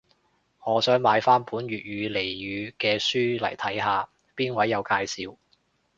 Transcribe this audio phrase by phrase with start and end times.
[0.65, 5.37] 我想買返本粵語俚語嘅書嚟睇下，邊位有介紹